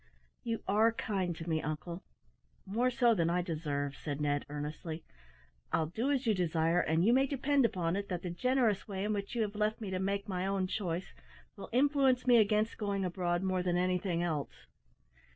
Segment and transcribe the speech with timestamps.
[0.43, 2.01] "You are kind to me, uncle;
[2.65, 5.03] more so than I deserve," said Ned earnestly.
[5.71, 9.03] "I'll do as you desire, and you may depend upon it that the generous way
[9.03, 11.13] in which you have left me to make my own choice
[11.55, 14.65] will influence me against going abroad more than anything else."